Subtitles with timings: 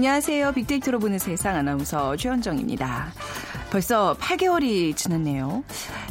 [0.00, 0.52] 안녕하세요.
[0.52, 3.12] 빅데이터로 보는 세상 아나운서 최현정입니다.
[3.70, 5.62] 벌써 8개월이 지났네요.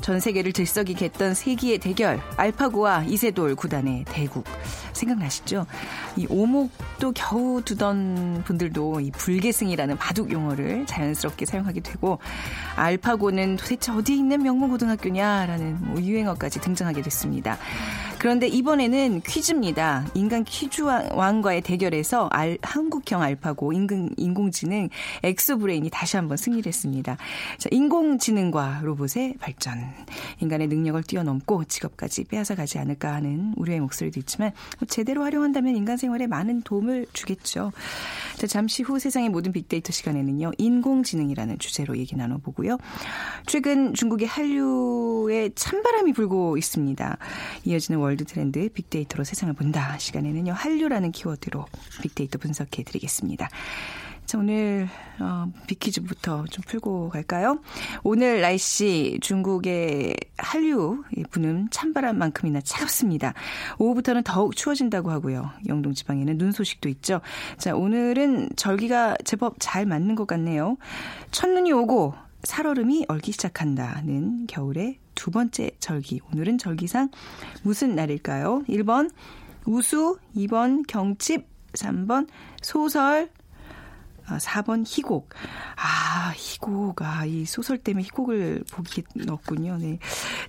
[0.01, 4.43] 전 세계를 들썩이게 했던 세기의 대결 알파고와 이세돌 구단의 대국
[4.99, 5.65] 생각나시죠?
[6.17, 12.19] 이 오목도 겨우 두던 분들도 이 불계승이라는 바둑 용어를 자연스럽게 사용하게 되고
[12.75, 17.57] 알파고는 도대체 어디에 있는 명문고등학교냐라는 뭐 유행어까지 등장하게 됐습니다.
[18.19, 20.05] 그런데 이번에는 퀴즈입니다.
[20.13, 24.89] 인간 퀴즈 왕과의 대결에서 알, 한국형 알파고 인공, 인공지능
[25.23, 27.15] 엑소브레인이 다시 한번 승리를 했습니다.
[27.57, 29.79] 자, 인공지능과 로봇의 발전.
[30.41, 36.27] 인간의 능력을 뛰어넘고 직업까지 빼앗아가지 않을까 하는 우려의 목소리도 있지만 뭐 제대로 활용한다면 인간 생활에
[36.27, 37.71] 많은 도움을 주겠죠.
[38.35, 40.51] 자, 잠시 후 세상의 모든 빅데이터 시간에는요.
[40.57, 42.77] 인공지능이라는 주제로 얘기 나눠보고요.
[43.45, 47.17] 최근 중국의 한류에 찬바람이 불고 있습니다.
[47.65, 50.53] 이어지는 월드 트렌드 빅데이터로 세상을 본다 시간에는요.
[50.53, 51.65] 한류라는 키워드로
[52.01, 53.49] 빅데이터 분석해 드리겠습니다.
[54.29, 54.87] 자, 오늘
[55.19, 57.61] 어, 빅퀴즈부터 좀 풀고 갈까요?
[58.03, 63.33] 오늘 날씨 중국의 한류 부는 찬바람만큼이나 차갑습니다.
[63.79, 65.49] 오후부터는 더욱 추워진다고 하고요.
[65.67, 67.21] 영동 지방에는 눈 소식도 있죠.
[67.57, 70.77] 자, 오늘은 절기가 제법 잘 맞는 것 같네요.
[71.31, 76.21] 첫눈이 오고 살얼음이 얼기 시작한다는 겨울의 두 번째 절기.
[76.31, 77.09] 오늘은 절기상
[77.63, 78.63] 무슨 날일까요?
[78.69, 79.09] 1번
[79.65, 82.27] 우수, 2번 경칩, 3번
[82.61, 83.31] 소설,
[84.37, 85.29] 4번 희곡.
[85.75, 87.01] 아, 희곡.
[87.01, 89.77] 아, 이 소설 때문에 희곡을 보기 넣었군요.
[89.79, 89.99] 네.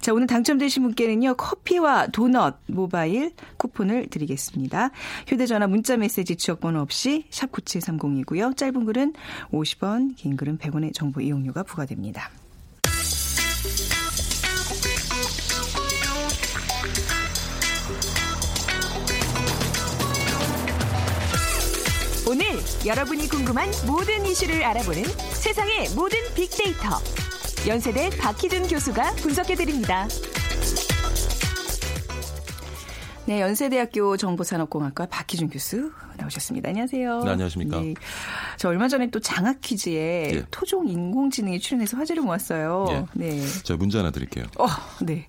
[0.00, 4.90] 자, 오늘 당첨되신 분께는요, 커피와 도넛 모바일 쿠폰을 드리겠습니다.
[5.26, 8.56] 휴대전화 문자 메시지 지역번호 없이 샵9730이고요.
[8.56, 9.14] 짧은 글은
[9.52, 12.30] 50원, 긴 글은 100원의 정보 이용료가 부과됩니다.
[22.86, 26.88] 여러분이 궁금한 모든 이슈를 알아보는 세상의 모든 빅데이터.
[27.68, 30.08] 연세대 박희준 교수가 분석해드립니다.
[33.26, 36.70] 네, 연세대학교 정보산업공학과 박희준 교수 나오셨습니다.
[36.70, 37.22] 안녕하세요.
[37.22, 37.80] 네, 안녕하십니까.
[37.80, 37.94] 네,
[38.56, 40.44] 저 얼마 전에 또 장학 퀴즈에 예.
[40.50, 42.86] 토종 인공지능이 출연해서 화제를 모았어요.
[42.90, 43.04] 예.
[43.12, 43.46] 네.
[43.62, 44.46] 제가 문제 하나 드릴게요.
[44.58, 44.66] 어,
[45.02, 45.28] 네.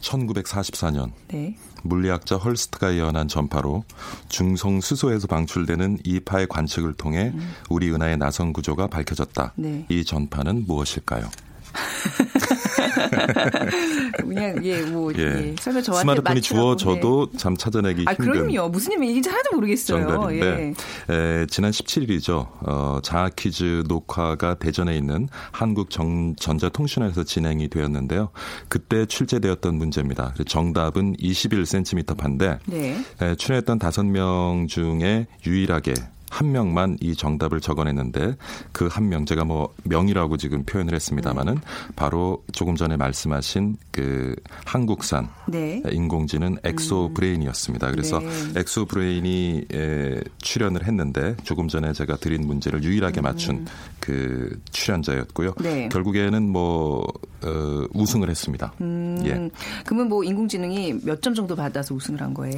[0.00, 1.56] 1944년 네.
[1.82, 3.84] 물리학자 헐스트가 예언한 전파로
[4.28, 7.52] 중성 수소에서 방출되는 이파의 관측을 통해 음.
[7.68, 9.54] 우리 은하의 나선 구조가 밝혀졌다.
[9.56, 9.86] 네.
[9.88, 11.28] 이 전파는 무엇일까요?
[14.18, 15.22] 그냥 예뭐 예.
[15.22, 15.54] 예.
[15.60, 17.38] 설명 저한테 스마트폰이 주어져도 네.
[17.38, 18.32] 참 찾아내기 아, 힘든.
[18.32, 18.68] 그럼요.
[18.68, 20.06] 무슨 얘기인지 하나도 모르겠어요.
[20.06, 20.74] 정답인데
[21.10, 21.14] 예.
[21.14, 22.46] 에, 지난 17일이죠.
[22.60, 28.30] 어, 장학 퀴즈 녹화가 대전에 있는 한국 정, 전자통신원에서 진행이 되었는데요.
[28.68, 30.34] 그때 출제되었던 문제입니다.
[30.46, 32.96] 정답은 21cm 반대 네.
[33.20, 35.94] 에, 출연했던 5명 중에 유일하게
[36.30, 38.36] 한 명만 이 정답을 적어냈는데
[38.72, 41.60] 그 한 명 제가 뭐 명이라고 지금 표현을 했습니다마는 네.
[41.96, 45.82] 바로 조금 전에 말씀하신 그 한국산 네.
[45.90, 47.14] 인공지능 엑소 음.
[47.14, 47.90] 브레인이었습니다.
[47.90, 48.60] 그래서 네.
[48.60, 53.66] 엑소 브레인이 에, 출연을 했는데 조금 전에 제가 드린 문제를 유일하게 맞춘 음.
[53.98, 55.54] 그 출연자였고요.
[55.60, 55.88] 네.
[55.90, 57.04] 결국에는 뭐
[57.44, 58.72] 어, 우승을 했습니다.
[58.80, 59.20] 음.
[59.24, 59.50] 예.
[59.84, 62.56] 그러면 뭐 인공지능이 몇 점 정도 받아서 우승을 한 거예요?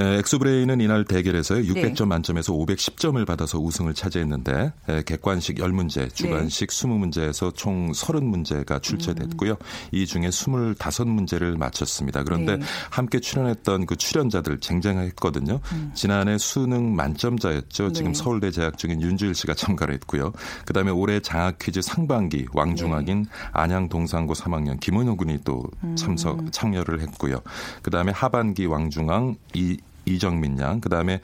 [0.00, 4.72] 에, 엑소 브레인은 이날 대결에서 600점 만점에서 510점 10점을 받아서 우승을 차지했는데
[5.06, 6.76] 객관식 10문제, 주관식 네.
[6.76, 9.52] 20문제에서 총 30문제가 출제됐고요.
[9.52, 9.56] 음.
[9.92, 12.24] 이 중에 25문제를 맞췄습니다.
[12.24, 12.64] 그런데 네.
[12.90, 15.60] 함께 출연했던 그 출연자들 쟁쟁했거든요.
[15.72, 15.90] 음.
[15.94, 17.92] 지난해 수능 만점자였죠.
[17.92, 18.18] 지금 네.
[18.18, 20.32] 서울대 재학 중인 윤주일 씨가 참가를 했고요.
[20.66, 23.28] 그다음에 올해 장학 퀴즈 상반기 왕중왕인 네.
[23.52, 25.62] 안양 동산 고 3학년 김은호 군이 또
[25.94, 26.48] 참석 음.
[26.50, 27.40] 참여를 했고요.
[27.82, 29.78] 그다음에 하반기 왕중왕 이
[30.08, 31.20] 이정민 양, 그 다음에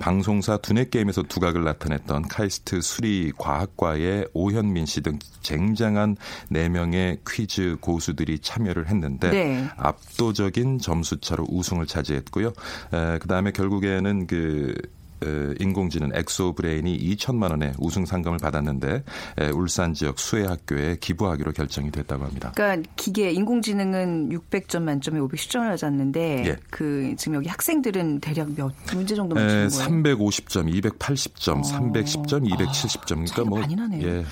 [0.00, 6.16] 방송사 두뇌 게임에서 두각을 나타냈던 카이스트 수리 과학과의 오현민 씨 등 쟁쟁한
[6.52, 9.68] 4명의 퀴즈 고수들이 참여를 했는데 네.
[9.76, 12.48] 압도적인 점수 차로 우승을 차지했고요.
[12.92, 14.74] 에, 그 다음에 결국에는 그
[15.60, 19.02] 인공지능 엑소브레인이 2천만 원의 우승 상금을 받았는데
[19.54, 22.52] 울산 지역 수해 학교에 기부하기로 결정이 됐다고 합니다.
[22.54, 26.56] 그러니까 기계 인공지능은 600점 만점에 510점을 받았는데 예.
[26.70, 29.68] 그 지금 여기 학생들은 대략 몇 문제 정도 맞추는 거예요?
[29.68, 31.62] 350점, 280점, 어.
[31.62, 33.08] 310점, 270점.
[33.08, 34.06] 그러니까 아, 뭐 많이 나네요.
[34.06, 34.24] 예.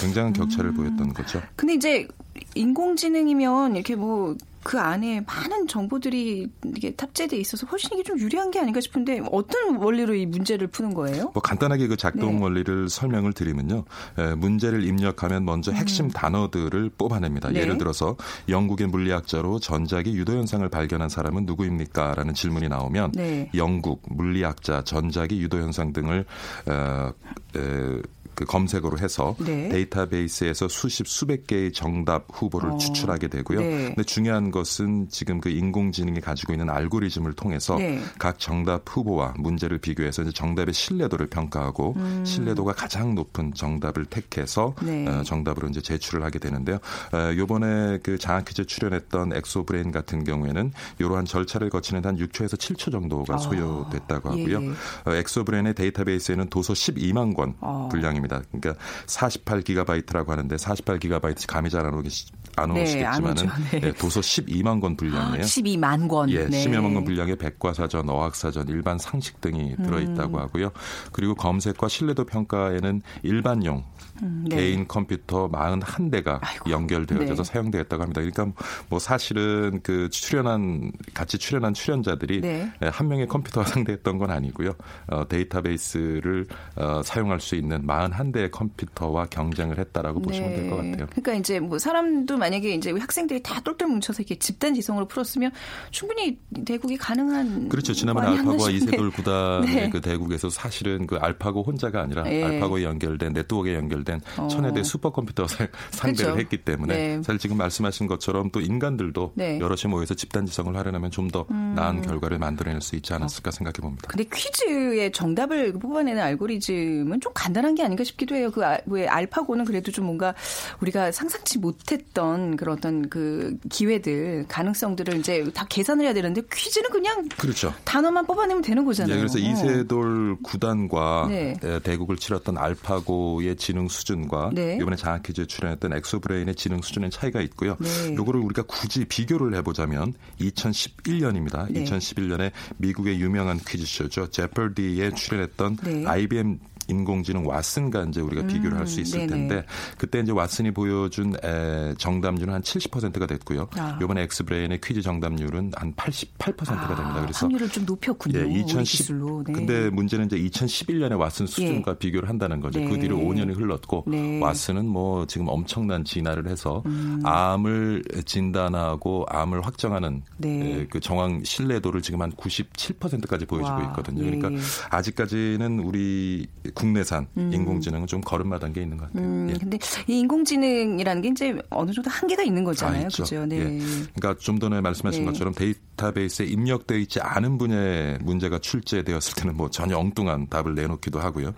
[0.00, 0.76] 굉장한 격차를 음.
[0.76, 1.40] 보였던 거죠.
[1.56, 2.08] 근데 이제
[2.54, 8.58] 인공지능이면 이렇게 뭐 그 안에 많은 정보들이 이게 탑재돼 있어서 훨씬 이게 좀 유리한 게
[8.58, 11.30] 아닌가 싶은데 어떤 원리로 이 문제를 푸는 거예요?
[11.34, 12.42] 뭐 간단하게 그 작동 네.
[12.42, 13.84] 원리를 설명을 드리면요.
[14.18, 15.76] 에, 문제를 입력하면 먼저 음.
[15.76, 16.10] 핵심 음.
[16.10, 17.50] 단어들을 뽑아냅니다.
[17.50, 17.60] 네.
[17.60, 18.16] 예를 들어서
[18.48, 22.14] 영국의 물리학자로 전자기 유도 현상을 발견한 사람은 누구입니까?
[22.14, 23.50] 라는 질문이 나오면 네.
[23.54, 26.24] 영국 물리학자 전자기 유도 현상 등을
[26.66, 27.12] 어,
[27.56, 28.02] 에,
[28.34, 29.68] 그 검색어로 해서 네.
[29.68, 32.78] 데이터베이스에서 수십 수백 개의 정답 후보를 어.
[32.78, 33.60] 추출하게 되고요.
[33.60, 33.84] 네.
[33.86, 38.00] 근데 중요한 것은 지금 그 인공지능이 가지고 있는 알고리즘을 통해서 네.
[38.18, 42.24] 각 정답 후보와 문제를 비교해서 이제 정답의 신뢰도를 평가하고 음.
[42.24, 45.06] 신뢰도가 가장 높은 정답을 택해서 네.
[45.06, 46.76] 어, 정답으로 이제 제출을 하게 되는데요.
[47.12, 52.92] 어, 요번에 그 장학 퀴즈 출연했던 엑소브레인 같은 경우에는 이러한 절차를 거치는 한 6초에서 7초
[52.92, 53.38] 정도가 아.
[53.38, 54.62] 소요됐다고 하고요.
[54.62, 54.68] 예.
[55.04, 57.88] 어, 엑소브레인의 데이터베이스에는 도서 12만 권 아.
[57.90, 58.42] 분량이 겁니다.
[58.50, 62.26] 그러니까 48기가바이트라고 하는데 48기가바이트 감이 잘 안 오시
[62.56, 63.92] 안 네, 오시겠지만은 네, 네.
[63.92, 65.42] 도서 12만 권 분량이에요.
[65.42, 66.30] 아, 12만 권.
[66.30, 66.64] 예, 네.
[66.64, 70.42] 10여만 권 분량의 백과사전, 어학사전, 일반 상식 등이 들어 있다고 음.
[70.42, 70.70] 하고요.
[71.12, 73.84] 그리고 검색과 신뢰도 평가에는 일반용
[74.22, 74.56] 음, 네.
[74.56, 77.52] 개인 컴퓨터 41대가 아이고, 연결되어져서 네.
[77.52, 78.20] 사용되었다고 합니다.
[78.20, 78.46] 그러니까
[78.88, 82.70] 뭐 사실은 그 출연한 같이 출연한 출연자들이 네.
[82.82, 84.74] 예, 한 명의 컴퓨터와 상대했던 건 아니고요.
[85.08, 86.46] 어, 데이터베이스를
[86.76, 91.06] 어, 사용할 수 있는 41대의 컴퓨터와 경쟁을 했다라고 보시면 될 것 같아요.
[91.10, 95.50] 그러니까 이제 뭐 사람도 만약에 이제 학생들이 다 똘똘 뭉쳐서 이렇게 집단 지성으로 풀었으면
[95.90, 97.92] 충분히 대국이 가능한 그렇죠.
[97.92, 99.90] 지난번에 알파고와 이세돌 구단의 네.
[99.90, 102.42] 그 대국에서 사실은 그 알파고 혼자가 아니라 네.
[102.42, 104.03] 알파고에 연결된 네트워크에 연결된
[104.36, 104.48] 어.
[104.48, 105.46] 천여대 슈퍼컴퓨터
[105.90, 106.38] 상대를 그렇죠.
[106.38, 107.22] 했기 때문에 네.
[107.22, 109.58] 사실 지금 말씀하신 것처럼 또 인간들도 네.
[109.60, 111.74] 여럿이 모여서 집단 지성을 하려면 좀더 음.
[111.76, 114.08] 나은 결과를 만들어낼 수 있지 않았을까 생각해 봅니다.
[114.08, 118.50] 근데 퀴즈의 정답을 뽑아내는 알고리즘은 좀 간단한 게 아닌가 싶기도 해요.
[118.50, 120.34] 그 왜 알파고는 그래도 좀 뭔가
[120.80, 127.28] 우리가 상상치 못했던 그런 어떤 그 기회들, 가능성들을 이제 다 계산을 해야 되는데 퀴즈는 그냥
[127.36, 127.72] 그렇죠.
[127.84, 129.14] 단어만 뽑아내면 되는 거잖아요.
[129.14, 131.54] 네, 그래서 이세돌 구단과 네.
[131.82, 134.76] 대국을 치렀던 알파고의 지능 수준과 네.
[134.80, 137.76] 이번에 장학 퀴즈에 출연했던 엑소브레인의 지능 수준의 차이가 있고요.
[137.80, 138.14] 네.
[138.14, 141.72] 요거를 우리가 굳이 비교를 해보자면 2011년입니다.
[141.74, 144.30] 2011년에 미국의 유명한 퀴즈쇼죠.
[144.30, 146.58] 제퍼디에 출연했던 IBM
[146.88, 149.32] 인공지능 왓슨과 이제 우리가 비교를 할수 음, 있을 네네.
[149.32, 149.66] 텐데
[149.98, 153.68] 그때 이제 왓슨이 보여준 에, 정답률은 한 70%가 됐고요.
[153.76, 153.98] 아.
[154.02, 157.20] 이번에 엑소브레인의 퀴즈 정답률은 한 88%가 아, 됩니다.
[157.22, 158.38] 그래서 확률을 좀 높였군요.
[158.38, 159.44] 예, 2010.
[159.46, 159.52] 네.
[159.52, 161.98] 근데 문제는 이제 2011년에 왓슨 수준과 예.
[161.98, 162.80] 비교를 한다는 거죠.
[162.80, 162.88] 네.
[162.88, 164.40] 그 뒤로 5년이 흘렀고 네.
[164.40, 167.20] 왓슨은 뭐 지금 엄청난 진화를 해서 음.
[167.24, 170.48] 암을 진단하고 암을 확정하는 네.
[170.48, 173.84] 에, 그 정황 신뢰도를 지금 한 97%까지 보여주고 와.
[173.88, 174.24] 있거든요.
[174.24, 174.58] 그러니까 예.
[174.90, 177.50] 아직까지는 우리 국내산 음.
[177.52, 179.24] 인공지능은 좀 걸음마단 게 있는 것 같아요.
[179.24, 179.58] 음, 예.
[179.58, 183.06] 근데 이 인공지능이라는 게 이제 어느 정도 한계가 있는 거잖아요.
[183.06, 183.46] 아, 그렇죠.
[183.46, 183.56] 네.
[183.56, 183.78] 예.
[184.14, 185.26] 그러니까 좀 전에 말씀하신 네.
[185.26, 191.54] 것처럼 데이터베이스에 입력되어 있지 않은 분야의 문제가 출제되었을 때는 뭐 전혀 엉뚱한 답을 내놓기도 하고요.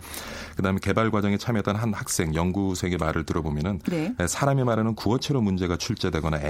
[0.56, 4.14] 그다음에 개발 과정에 참여했던 한 학생, 연구생의 말을 들어보면은 네.
[4.26, 6.40] 사람이 말하는 구어체로 문제가 출제되거나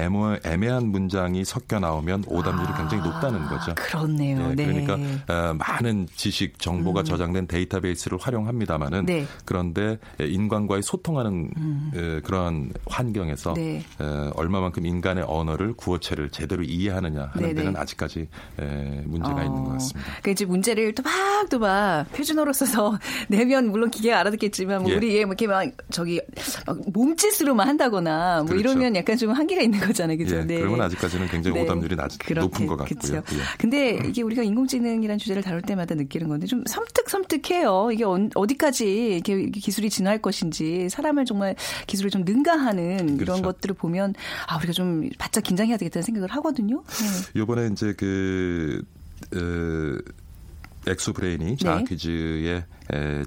[0.44, 3.74] 애매 한 문장이 섞여 나오면 오답률이 아, 굉장히 높다는 거죠.
[3.76, 4.54] 그렇네요.
[4.54, 4.94] 네, 그러니까
[5.32, 7.04] 어, 많은 지식 정보가 음.
[7.04, 9.26] 저장된 데이터베이스를 활용 합니다마는 네.
[9.44, 11.90] 그런데 인간과의 소통하는 음.
[11.94, 13.82] 에, 그런 환경에서 네.
[14.00, 19.44] 에, 얼마만큼 인간의 언어를 구어체를 제대로 이해하느냐 하는 데는 아직까지 에, 문제가 어.
[19.44, 20.00] 있는 것 같습니다.
[20.06, 22.98] 그러니까 이제 문제를 또박또박 표준어로 써서
[23.28, 24.96] 내면 물론 기계가 알아듣겠지만 뭐 예.
[24.96, 26.20] 우리 뭐 이렇게 막 저기
[26.66, 28.60] 막 몸짓으로만 한다거나 뭐 그렇죠.
[28.60, 30.16] 이러면 약간 좀 한계가 있는 거잖아요.
[30.18, 30.36] 그죠?
[30.36, 30.44] 예.
[30.44, 30.58] 네.
[30.58, 31.64] 그러면 아직까지는 굉장히 네.
[31.64, 32.98] 오답률이 낮, 그렇게, 높은 것 같고요.
[32.98, 33.16] 그렇죠.
[33.16, 33.38] 예.
[33.58, 37.90] 근데 이게 우리가 인공지능이라는 주제를 다룰 때마다 느끼는 건데 좀 섬뜩섬뜩해요.
[37.92, 41.54] 이게 어 디까지 이렇게 기술이 진화할 것인지 사람을 정말
[41.86, 43.22] 기술을 좀 능가하는 그렇죠.
[43.22, 44.14] 이런 것들을 보면
[44.46, 46.82] 아 우리가 좀 바짝 긴장해야 되겠다는 생각을 하거든요.
[46.86, 47.40] 네.
[47.40, 48.82] 이번에 이제 그
[49.34, 51.84] 어, 엑소브레인이 장학 네.
[51.88, 52.64] 퀴즈에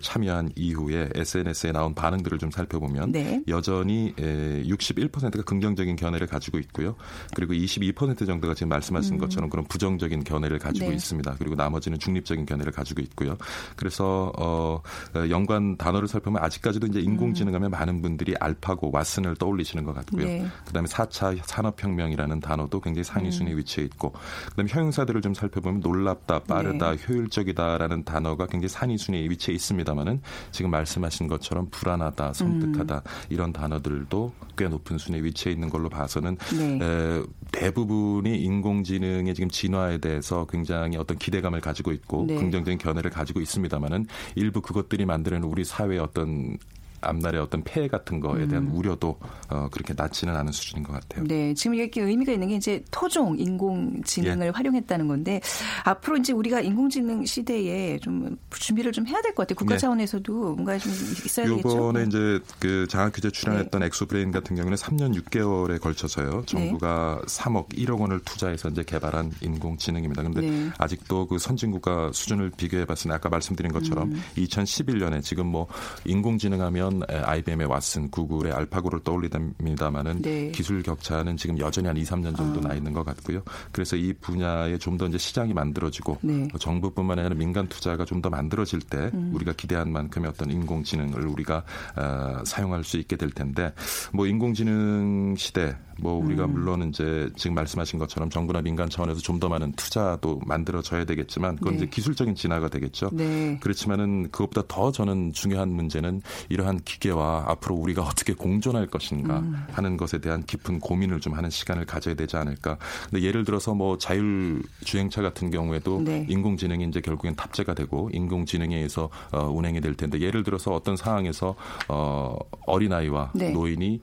[0.02, 3.42] 참여한 이후에 SNS에 나온 반응들을 좀 살펴보면 네.
[3.48, 6.96] 여전히 61%가 긍정적인 견해를 가지고 있고요.
[7.36, 9.20] 그리고 22% 정도가 지금 말씀하신 음.
[9.20, 10.96] 것처럼 그런 부정적인 견해를 가지고 네.
[10.96, 11.36] 있습니다.
[11.40, 13.38] 그리고 나머지는 중립적인 견해를 가지고 있고요.
[13.76, 14.82] 그래서 어,
[15.30, 17.72] 연관 단어를 살펴보면 아직까지도 이제 인공지능하면 음.
[17.72, 20.26] 많은 분들이 알파고 왓슨을 떠올리시는 것 같고요.
[20.26, 20.46] 네.
[20.66, 23.58] 그다음에 4차 산업혁명이라는 단어도 굉장히 상위 순위에 음.
[23.58, 24.14] 위치해 있고
[24.50, 27.04] 그다음에 형용사들을 좀 살펴보면 놀랍다, 빠르다, 네.
[27.08, 33.02] 효율적이다라는 단어가 굉장히 상위 순위에 위치해 있습니다만은 지금 말씀하신 것처럼 불안하다, 섬뜩하다 음.
[33.30, 36.80] 이런 단어들도 꽤 높은 순위에 위치해 있는 걸로 봐서는 네.
[36.82, 42.36] 에, 대부분이 인공지능의 지금 진화에 대해서 굉장히 어떤 기대감을 가지고 있고 네.
[42.36, 46.58] 긍정적인 견해를 가지고 있습니다만은 일부 그것들이 만드는 우리 사회의 어떤
[47.02, 48.76] 앞날의 어떤 폐해 같은 거에 대한 음.
[48.76, 49.18] 우려도
[49.50, 51.24] 어, 그렇게 낮지는 않은 수준인 것 같아요.
[51.26, 54.52] 네, 지금 이렇게 의미가 있는 게 이제 토종 인공지능을 예.
[54.52, 55.42] 활용했다는 건데
[55.86, 59.56] 앞으로 이제 우리가 인공지능 시대에 좀 준비를 좀 해야 될 것 같아요.
[59.56, 59.80] 국가 네.
[59.80, 61.70] 차원에서도 뭔가 좀 있어야 되겠죠.
[61.70, 63.88] 이번에 이제 그 장학 퀴즈 출연했던 네.
[63.88, 66.44] 엑소브레인 같은 경우는 3년 6개월에 걸쳐서요.
[66.46, 67.26] 정부가 네.
[67.28, 70.24] 3억 1억 원을 투자해서 이제 개발한 인공지능입니다.
[70.24, 70.70] 근데 네.
[70.78, 74.24] 아직도 그 선진국가 수준을 비교해 봤을 때 아까 말씀드린 것처럼 음.
[74.38, 75.68] 2011년에 지금 뭐
[76.06, 80.52] 인공지능하면 보면 IBM의 왓슨, 구글의 알파고를 떠올리답니다만은 네.
[80.52, 82.70] 기술 격차는 지금 여전히 한 2, 3년 정도 아.
[82.70, 83.42] 나 있는 것 같고요.
[83.72, 86.46] 그래서 이 분야에 좀 더 이제 시장이 만들어지고 네.
[86.60, 89.32] 정부뿐만 아니라 민간 투자가 좀 더 만들어질 때 음.
[89.34, 91.64] 우리가 기대한 만큼의 어떤 인공지능을 우리가
[91.96, 93.72] 어, 사용할 수 있게 될 텐데
[94.12, 96.52] 뭐 인공지능 시대 뭐 우리가 음.
[96.52, 101.74] 물론 이제 지금 말씀하신 것처럼 정부나 민간 차원에서 좀 더 많은 투자도 만들어져야 되겠지만 그건
[101.74, 101.78] 네.
[101.78, 103.10] 이제 기술적인 진화가 되겠죠.
[103.14, 103.58] 네.
[103.62, 109.56] 그렇지만은 그것보다 더 저는 중요한 문제는 이러한 기계와 앞으로 우리가 어떻게 공존할 것인가 음.
[109.72, 112.78] 하는 것에 대한 깊은 고민을 좀 하는 시간을 가져야 되지 않을까.
[113.10, 116.26] 근데 예를 들어서 뭐 자율 주행차 같은 경우에도 네.
[116.28, 121.56] 인공지능이 이제 결국엔 탑재가 되고 인공지능에 의해서 어, 운행이 될 텐데 예를 들어서 어떤 상황에서
[121.88, 123.52] 어, 어린아이와 네.
[123.52, 124.02] 노인이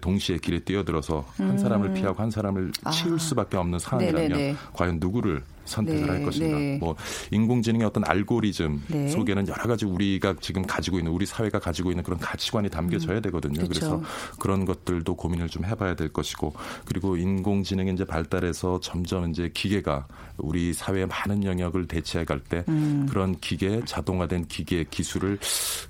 [0.00, 1.94] 동시에 길에 뛰어들어서 한 사람을 음.
[1.94, 3.18] 피하고 한 사람을 치울 아.
[3.18, 4.56] 수밖에 없는 상황이라면 네네네.
[4.72, 6.58] 과연 누구를 선택을 네, 할 것인가.
[6.58, 6.78] 네.
[6.78, 6.96] 뭐
[7.30, 9.08] 인공지능의 어떤 알고리즘 네.
[9.08, 13.22] 속에는 여러 가지 우리가 지금 가지고 있는 우리 사회가 가지고 있는 그런 가치관이 담겨져야 음,
[13.22, 13.62] 되거든요.
[13.62, 14.02] 음, 그래서
[14.38, 20.06] 그런 것들도 고민을 좀 해봐야 될 것이고 그리고 인공지능이 이제 발달해서 점점 이제 기계가
[20.38, 23.06] 우리 사회의 많은 영역을 대체해 갈때 음.
[23.08, 25.38] 그런 기계 자동화된 기계 기술을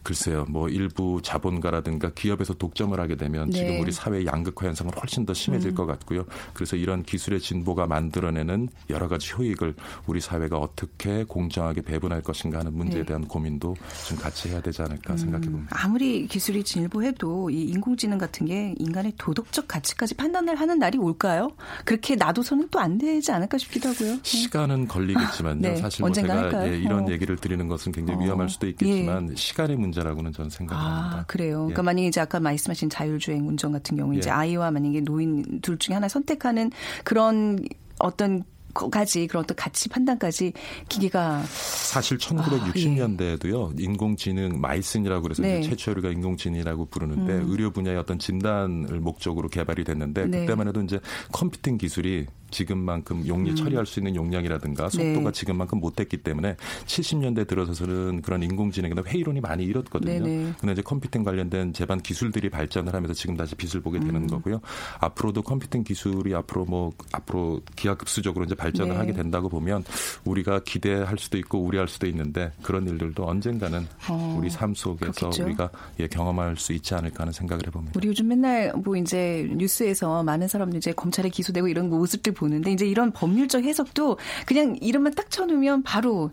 [0.03, 3.59] 글쎄요 뭐 일부 자본가라든가 기업에서 독점을 하게 되면 네.
[3.59, 5.75] 지금 우리 사회 양극화 현상은 훨씬 더 심해질 음.
[5.75, 6.25] 것 같고요.
[6.55, 9.75] 그래서 이런 기술의 진보가 만들어내는 여러 가지 효익을 것을
[10.07, 13.07] 우리 사회가 어떻게 공정하게 배분할 것인가 하는 문제에 네.
[13.07, 13.29] 대한 네.
[13.29, 13.77] 고민도
[14.09, 15.77] 좀 같이 해야 되지 않을까 음, 생각해 봅니다.
[15.79, 21.51] 아무리 기술이 진보해도 이 인공지능 같은 게 인간의 도덕적 가치까지 판단을 하는 날이 올까요?
[21.85, 24.13] 그렇게 놔둬서는 또 안 되지 않을까 싶기도 하고요.
[24.15, 24.21] 네.
[24.23, 25.61] 시간은 걸리겠지만요.
[25.69, 25.77] 네.
[25.77, 27.11] 사실 뭐 제가 예, 이런 어.
[27.11, 28.25] 얘기를 드리는 것은 굉장히 어.
[28.25, 29.35] 위험할 수도 있겠지만 예.
[29.35, 31.19] 시간의 문제라고는 저는 생각합니다.
[31.19, 31.59] 아, 그래요.
[31.59, 31.85] 그러니까 예.
[31.85, 34.33] 만약에 이제 아까 말씀하신 자율주행 운전 같은 경우 이제 예.
[34.33, 36.71] 아이와 만약에 노인 둘 중에 하나 선택하는
[37.03, 37.59] 그런
[37.99, 38.45] 어떤
[38.75, 40.53] 가지 그런 또 가치 판단까지
[40.89, 43.85] 기계가 사실 1960년대에도요 아, 예.
[43.85, 45.63] 인공지능 MYCIN이라고 그래서 네.
[45.63, 47.47] 최초 우리가 인공지능이라고 부르는데 음.
[47.49, 50.41] 의료 분야의 어떤 진단을 목적으로 개발이 됐는데 네.
[50.41, 51.01] 그때만 해도 이제
[51.33, 53.57] 컴퓨팅 기술이 지금만큼 용리 음.
[53.57, 55.33] 처리할 수 있는 용량이라든가 속도가 네.
[55.33, 60.25] 지금만큼 못했기 때문에 70년대 들어서서는 그런 인공지능의 회의론이 많이 일었거든요.
[60.25, 60.53] 네네.
[60.59, 64.27] 근데 이제 컴퓨팅 관련된 제반 기술들이 발전을 하면서 지금 다시 빛을 보게 되는 음.
[64.27, 64.61] 거고요.
[65.01, 68.99] 앞으로도 컴퓨팅 기술이 앞으로 뭐 앞으로 기하급수적으로 이제 발전을 네.
[68.99, 69.85] 하게 된다고 보면
[70.25, 74.37] 우리가 기대할 수도 있고 우려할 수도 있는데 그런 일들도 언젠가는 어.
[74.39, 75.45] 우리 삶 속에서 그렇겠죠.
[75.45, 77.93] 우리가 예, 경험할 수 있지 않을까 하는 생각을 해봅니다.
[77.97, 82.87] 우리 요즘 맨날 뭐 이제 뉴스에서 많은 사람들이 이제 검찰에 기소되고 이런 모습들 보는데 이제
[82.87, 84.17] 이런 법률적 해석도
[84.47, 86.31] 그냥 이름만 딱 쳐놓으면 바로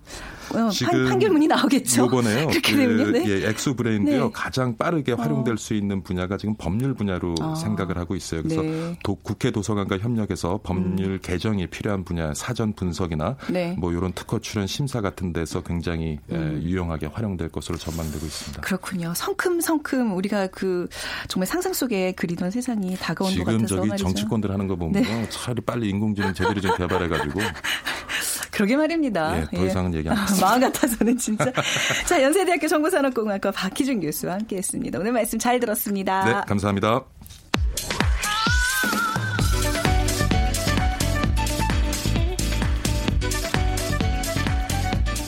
[0.54, 2.06] 어, 판, 판결문이 나오겠죠.
[2.06, 2.48] 이번에요.
[2.50, 3.24] 그렇게 그, 되면 네.
[3.28, 4.32] 예, 엑소 브레인도요 네.
[4.34, 5.16] 가장 빠르게 어.
[5.16, 5.58] 활용될 어.
[5.58, 7.56] 수 있는 분야가 지금 법률 분야로 아.
[7.56, 8.44] 생각을 하고 있어요.
[8.44, 8.98] 그래서 네.
[9.04, 11.20] 도, 국회 도서관과 협력해서 법률 음.
[11.22, 13.76] 개정이 필요한 분야 사전 분석이나 네.
[13.78, 16.60] 뭐 이런 특허 출원 심사 같은 데서 굉장히 예, 음.
[16.62, 18.62] 예, 유용하게 활용될 것으로 전망되고 있습니다.
[18.62, 19.14] 그렇군요.
[19.16, 20.88] 성큼성큼 우리가 그
[21.28, 23.98] 정말 상상 속에 그리던 세상이 다가온 것 같아서 지금 저기.
[24.04, 25.30] 정치권들 하는 거 보면 네.
[25.30, 27.40] 차라리 빨리 인공지능 제대로 좀 개발해가지고.
[28.52, 29.38] 그러게 말입니다.
[29.42, 29.98] 예, 더 이상은 예.
[30.00, 30.48] 얘기 안 하겠습니다.
[30.48, 31.52] 마음 같아서는 진짜.
[32.08, 35.00] 자, 연세대학교 정보산업공학과 박희준 교수와 함께했습니다.
[35.00, 36.24] 오늘 말씀 잘 들었습니다.
[36.26, 37.02] 네, 감사합니다.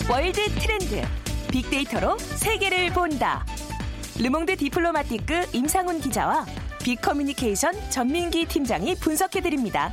[0.09, 1.01] 월드 트렌드
[1.51, 3.45] 빅데이터로 세계를 본다.
[4.19, 6.45] 르몽드 디플로마티크 임상훈 기자와
[6.81, 9.91] 빅커뮤니케이션 전민기 팀장이 분석해드립니다.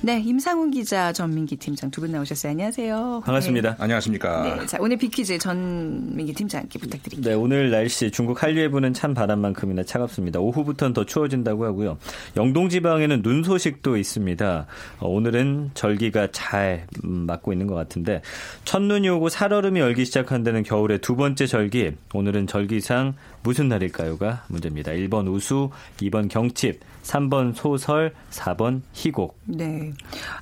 [0.00, 2.52] 네, 임상훈 기자, 전민기 팀장 두 분 나오셨어요.
[2.52, 3.22] 안녕하세요.
[3.24, 3.70] 반갑습니다.
[3.70, 3.76] 네.
[3.80, 4.56] 안녕하십니까.
[4.60, 7.30] 네, 자 오늘 빅퀴즈 전민기 팀장께 부탁드립니다.
[7.30, 10.38] 네, 오늘 날씨 중국 한류에 부는 찬 바람만큼이나 차갑습니다.
[10.38, 11.98] 오후부터는 더 추워진다고 하고요.
[12.36, 14.66] 영동 지방에는 눈 소식도 있습니다.
[15.00, 18.22] 어, 오늘은 절기가 잘 음, 맞고 있는 것 같은데
[18.64, 21.94] 첫눈이 오고 살얼음이 열기 시작한다는 겨울의 두 번째 절기.
[22.14, 24.92] 오늘은 절기상 무슨 날일까요가 문제입니다.
[24.92, 29.38] 1번 우수, 2번 경칩, 3번 소설, 4번 희곡.
[29.44, 29.92] 네.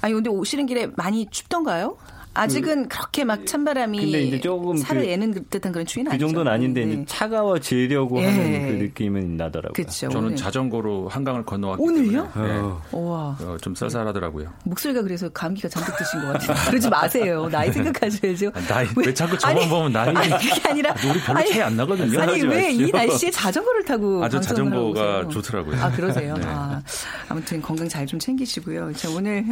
[0.00, 1.96] 아니 근데 오시는 길에 많이 춥던가요?
[2.36, 6.14] 아직은 그, 렇게 막 찬바람이 근데 이제 조금 살을 그, 애는 듯한 그런 추위는 그
[6.14, 6.26] 아니죠.
[6.28, 7.04] 정도는 아닌데 네.
[7.06, 8.26] 차가워지려고 예.
[8.26, 9.72] 하는 그 느낌은 나더라고요.
[9.72, 10.36] 그쵸, 저는 오늘.
[10.36, 12.28] 자전거로 한강을 건너왔기 오늘요?
[12.34, 12.58] 때문에 네.
[12.92, 13.36] 와.
[13.40, 14.52] 어, 좀 쌀쌀하더라고요.
[14.64, 16.56] 목소리가 그래서 감기가 잔뜩 드신 것 같아요.
[16.70, 17.48] 그러지 마세요.
[17.50, 18.50] 나이 생각하셔야죠.
[18.54, 21.62] 아, 나이 왜, 왜 자꾸 저만 아니, 보면 나이 아니, 그게 아니라 우리 별로 차이
[21.62, 22.20] 안 나거든요.
[22.20, 25.80] 아니 왜 이 날씨에 자전거를 타고 아저 자전거가 좋더라고요.
[25.82, 26.34] 아 그러세요.
[26.34, 26.42] 네.
[26.46, 26.82] 아,
[27.28, 28.92] 아무튼 건강 잘 좀 챙기시고요.
[28.92, 29.44] 자 오늘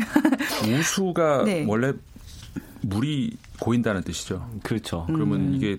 [0.62, 1.64] 우수가 네.
[1.66, 1.92] 원래
[2.84, 4.48] 물이 고인다는 뜻이죠.
[4.62, 5.04] 그렇죠.
[5.06, 5.54] 그러면 음.
[5.54, 5.78] 이게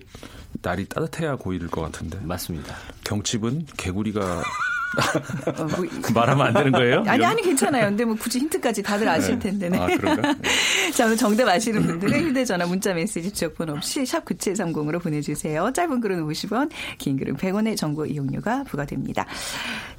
[0.62, 2.18] 날이 따뜻해야 고일 것 같은데.
[2.20, 2.74] 맞습니다.
[3.04, 4.42] 경칩은 개구리가
[5.58, 7.04] 어, 뭐, 말하면 안 되는 거예요?
[7.06, 7.86] 아니 아니 괜찮아요.
[7.86, 9.68] 근데 뭐 굳이 힌트까지 다들 아실 텐데.
[9.68, 9.78] 네.
[9.78, 10.34] 아 그런가?
[10.94, 15.70] 자 오늘 정답 아시는 분들은 휴대전화 문자 메시지 지역번호 없이 샵 9730으로 보내주세요.
[15.72, 19.26] 짧은 글은 50원, 긴 글은 100원의 정보 이용료가 부과됩니다.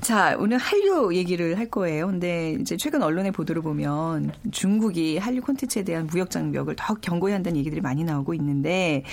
[0.02, 2.08] 자 오늘 한류 얘기를 할 거예요.
[2.08, 7.58] 근데 이제 최근 언론의 보도를 보면 중국이 한류 콘텐츠에 대한 무역 장벽을 더욱 견고히 한다는
[7.58, 9.04] 얘기들이 많이 나오고 있는데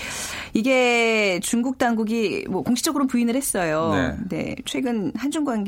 [0.53, 3.91] 이게 중국 당국이 뭐 공식적으로 부인을 했어요.
[4.29, 4.45] 네.
[4.45, 5.64] 네 최근 한중 관계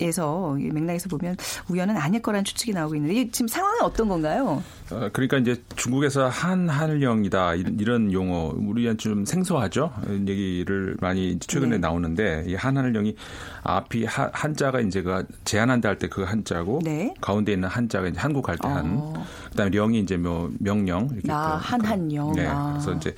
[0.00, 1.36] 에서 맥락에서 보면
[1.68, 4.62] 우연은 아닐 거란 추측이 나오고 있는데 지금 상황은 어떤 건가요?
[4.92, 9.90] 어, 그러니까 이제 중국에서 한한령이다 이런 용어 우리한테 좀 생소하죠.
[10.06, 11.78] 이런 얘기를 많이 최근에 네.
[11.78, 13.16] 나오는데 이 한한령이
[13.64, 17.12] 앞이 하, 한자가 이제 그 제한한다 할 때 그 한자고 네.
[17.20, 19.26] 가운데 있는 한자가 이제 한국 할때 한, 어.
[19.50, 22.34] 그다음에 령이 이제 뭐 명령 이렇게 아, 그- 한한령.
[22.34, 22.70] 네, 아.
[22.74, 23.12] 그래서 이제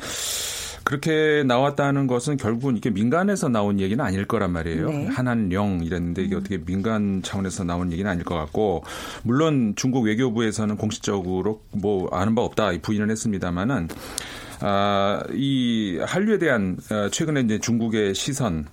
[0.90, 4.88] 그렇게 나왔다는 것은 결국은 이게 민간에서 나온 얘기는 아닐 거란 말이에요.
[4.88, 5.06] 네.
[5.06, 8.82] 한한령 이랬는데 이게 어떻게 민간 차원에서 나온 얘기는 아닐 것 같고
[9.22, 13.86] 물론 중국 외교부에서는 공식적으로 뭐 아는 바 없다 부인을 했습니다마는
[14.62, 18.66] 아, 이 한류에 대한 어, 최근에 이제 중국의 시선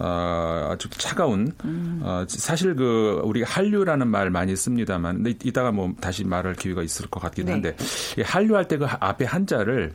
[0.00, 1.52] 어, 아주 차가운
[2.00, 7.06] 어, 사실 그 우리 한류라는 말 많이 씁니다만 근데 이따가 뭐 다시 말할 기회가 있을
[7.06, 7.52] 것 같긴 네.
[7.52, 7.76] 한데
[8.18, 9.92] 이 한류 할 때 그 앞에 한자를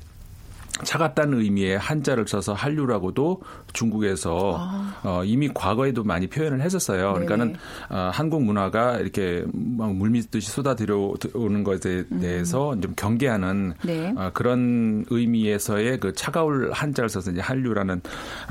[0.84, 3.42] 차갑다는 의미의 한자를 써서 한류라고도
[3.74, 4.60] 중국에서
[5.04, 7.10] 어, 이미 과거에도 많이 표현을 했었어요.
[7.10, 7.14] 아.
[7.14, 7.26] 네네.
[7.26, 7.56] 그러니까는
[7.90, 13.74] 어, 한국 문화가 이렇게 막 물밀듯이 쏟아들어오는 것에 대해서 좀 경계하는 음.
[13.84, 14.14] 네.
[14.16, 18.02] 어, 그런 의미에서의 그 차가울 한자를 써서 이제 한류라는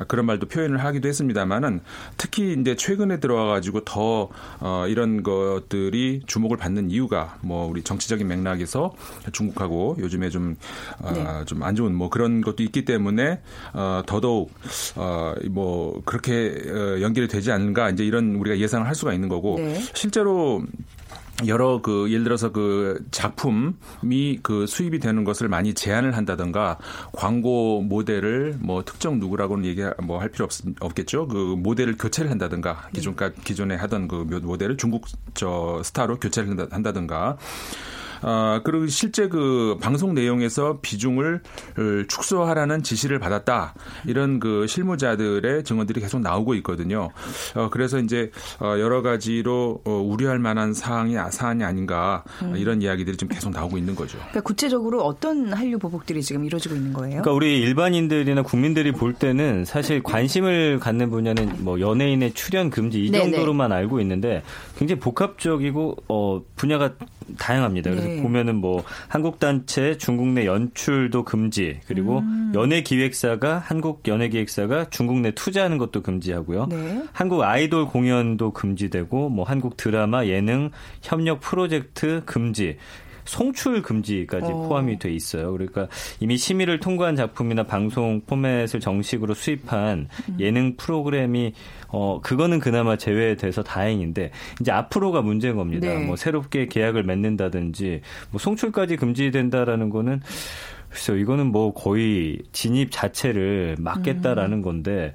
[0.08, 1.80] 그런 말도 표현을 하기도 했습니다만은
[2.16, 4.28] 특히 이제 최근에 들어와 가지고 더
[4.60, 8.94] 어, 이런 것들이 주목을 받는 이유가 뭐 우리 정치적인 맥락에서
[9.32, 10.56] 중국하고 요즘에 좀
[11.14, 11.44] 네.
[11.46, 13.40] 좀안 좋은 뭐 그런 것도 있기 때문에
[13.74, 14.50] 어, 더더욱
[14.96, 19.56] 어, 뭐 그렇게 어, 연결이 되지 않는가 이제 이런 우리가 예상을 할 수가 있는 거고
[19.58, 19.78] 네.
[19.92, 20.62] 실제로
[21.46, 26.78] 여러 그 예를 들어서 그 작품이 그 수입이 되는 것을 많이 제한을 한다든가
[27.12, 31.28] 광고 모델을 뭐 특정 누구라고는 얘기 뭐 할 필요 없, 없겠죠.
[31.28, 37.36] 그 모델을 교체를 한다든가 기존까 기존에 하던 그 모델을 중국 저 스타로 교체를 한다- 한다든가
[38.22, 41.40] 아, 그리고 실제 그 방송 내용에서 비중을
[41.78, 43.74] 을 축소하라는 지시를 받았다.
[44.06, 47.10] 이런 그 실무자들의 증언들이 계속 나오고 있거든요.
[47.54, 52.24] 어, 그래서 이제 어, 여러 가지로 어, 우려할 만한 사항이 사안이 아닌가
[52.54, 54.18] 이런 이야기들이 좀 계속 나오고 있는 거죠.
[54.18, 57.22] 그러니까 구체적으로 어떤 한류 보복들이 지금 이루어지고 있는 거예요?
[57.22, 63.10] 그러니까 우리 일반인들이나 국민들이 볼 때는 사실 관심을 갖는 분야는 뭐 연예인의 출연 금지 이
[63.10, 63.30] 네네.
[63.30, 64.42] 정도로만 알고 있는데
[64.78, 66.92] 굉장히 복합적이고 어 분야가
[67.38, 67.90] 다양합니다.
[67.90, 68.22] 그래서 네.
[68.22, 72.52] 보면은 뭐 한국 단체 중국 내 연출도 금지 그리고 음.
[72.54, 76.66] 연예 기획사가 한국 연예 기획사가 중국 내 투자하는 것도 금지하고요.
[76.70, 77.02] 네.
[77.12, 80.70] 한국 아이돌 공연도 금지되고 뭐 한국 드라마 예능
[81.02, 82.76] 협력 프로젝트 금지
[83.26, 84.68] 송출 금지까지 어.
[84.68, 85.52] 포함이 돼 있어요.
[85.52, 85.88] 그러니까
[86.20, 90.36] 이미 심의를 통과한 작품이나 방송 포맷을 정식으로 수입한 음.
[90.40, 91.52] 예능 프로그램이
[91.88, 95.88] 어 그거는 그나마 제외돼서 다행인데 이제 앞으로가 문제인 겁니다.
[95.88, 96.04] 네.
[96.04, 100.20] 뭐 새롭게 계약을 맺는다든지 뭐 송출까지 금지된다라는 거는
[100.88, 105.12] 글쎄요, 이거는 뭐 거의 진입 자체를 막겠다라는 건데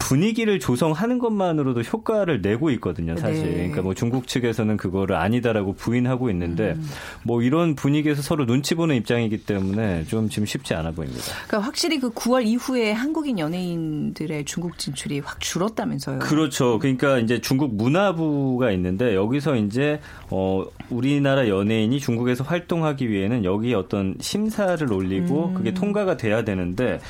[0.00, 3.44] 분위기를 조성하는 것만으로도 효과를 내고 있거든요, 사실.
[3.44, 3.52] 네.
[3.52, 6.88] 그러니까 뭐 중국 측에서는 그거를 아니다라고 부인하고 있는데 음.
[7.22, 11.22] 뭐 이런 분위기에서 서로 눈치 보는 입장이기 때문에 좀 지금 쉽지 않아 보입니다.
[11.46, 16.18] 그러니까 확실히 그 9월 이후에 한국인 연예인들의 중국 진출이 확 줄었다면서요.
[16.20, 16.78] 그렇죠.
[16.78, 24.16] 그러니까 이제 중국 문화부가 있는데 여기서 이제 어 우리나라 연예인이 중국에서 활동하기 위해는 여기 어떤
[24.20, 25.54] 심사를 올리고 음.
[25.54, 27.00] 그게 통과가 돼야 되는데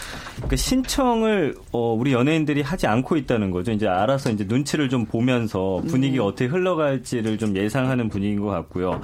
[0.48, 3.72] 그 신청을 어 우리 연예인들이 하지 않고 있다는 거죠.
[3.72, 9.00] 이제 알아서 이제 눈치를 좀 보면서 분위기가 어떻게 흘러갈지를 좀 예상하는 분위기인 것 같고요.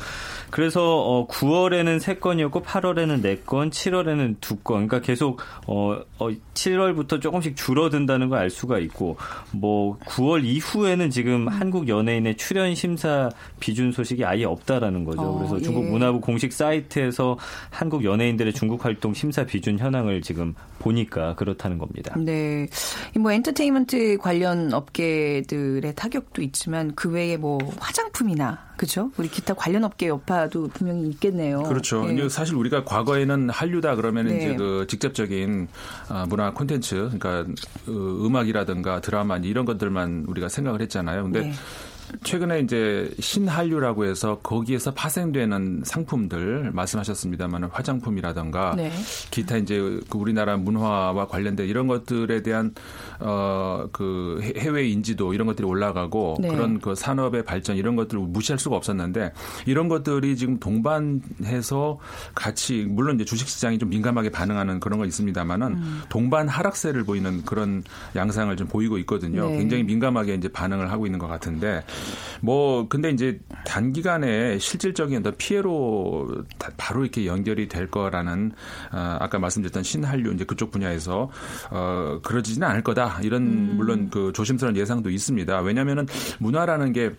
[0.50, 4.62] 그래서 어 9월에는 3건이었고 8월에는 4건, 7월에는 2건.
[4.64, 9.16] 그러니까 계속 어, 어 7월부터 조금씩 줄어든다는 걸 알 수가 있고
[9.52, 15.22] 뭐 9월 이후에는 지금 한국 연예인의 출연 심사 비준 소식이 아예 없다라는 거죠.
[15.22, 15.62] 어, 그래서 예.
[15.62, 17.38] 중국 문화부 공식 사이트에서
[17.70, 22.14] 한국 연예인들의 중국 활동 심사 비준 현황을 지금 보니까 그렇다는 겁니다.
[22.18, 22.68] 네.
[23.16, 29.10] 이뭐 엔터테인 먼트 관련 업계들의 타격도 있지만 그 외에 뭐 화장품이나 그죠?
[29.16, 31.62] 우리 기타 관련 업계 여파도 분명히 있겠네요.
[31.62, 32.06] 그렇죠.
[32.08, 32.14] 예.
[32.14, 34.36] 이제 사실 우리가 과거에는 한류다 그러면 네.
[34.36, 35.68] 이제 그 직접적인
[36.08, 37.40] 아, 문화 콘텐츠, 그러니까
[37.88, 41.24] 어, 음악이라든가 드라마 이런 것들만 우리가 생각을 했잖아요.
[41.24, 41.52] 근데 네.
[42.22, 48.90] 최근에 이제 신한류라고 해서 거기에서 파생되는 상품들 말씀하셨습니다만 화장품이라든가 네.
[49.30, 52.74] 기타 이제 그 우리나라 문화와 관련된 이런 것들에 대한
[53.18, 56.48] 어그 해외 인지도 이런 것들이 올라가고 네.
[56.48, 59.32] 그런 그 산업의 발전 이런 것들을 무시할 수가 없었는데
[59.66, 61.98] 이런 것들이 지금 동반해서
[62.34, 66.02] 같이 물론 이제 주식 시장이 좀 민감하게 반응하는 그런 건 있습니다만은 음.
[66.08, 67.82] 동반 하락세를 보이는 그런
[68.14, 69.48] 양상을 좀 보이고 있거든요.
[69.48, 69.58] 네.
[69.58, 71.84] 굉장히 민감하게 이제 반응을 하고 있는 것 같은데
[72.40, 78.52] 뭐 근데 이제 단기간에 실질적인 어떤 피해로 다- 바로 이렇게 연결이 될 거라는
[78.90, 81.30] 아, 아까 말씀드렸던 신한류 이제 그쪽 분야에서
[81.70, 83.74] 어 그러지는 않을 거다 이런 음.
[83.76, 85.60] 물론 그 조심스러운 예상도 있습니다.
[85.60, 86.06] 왜냐하면은
[86.38, 87.10] 문화라는 게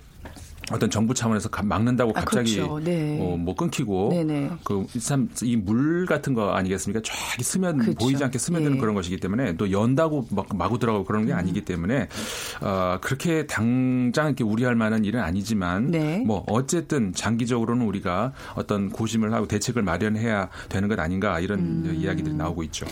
[0.71, 2.79] 어떤 정부 차원에서 가- 막는다고 아, 갑자기 그렇죠.
[2.83, 3.17] 네.
[3.21, 4.49] 어, 뭐 끊기고 네네.
[4.63, 7.01] 그이물 같은 거 아니겠습니까?
[7.03, 7.97] 쫙 스면 그렇죠.
[7.99, 8.79] 보이지 않게 스며드는 예.
[8.79, 11.27] 그런 것이기 때문에 또 연다고 막 마구 들어가고 그런 음.
[11.27, 12.09] 게 아니기 때문에
[12.61, 16.17] 어, 그렇게 당장 이렇게 우려할 만한 일은 아니지만 네.
[16.25, 21.97] 뭐 어쨌든 장기적으로는 우리가 어떤 고심을 하고 대책을 마련해야 되는 것 아닌가 이런 음.
[21.97, 22.85] 이야기들이 나오고 있죠.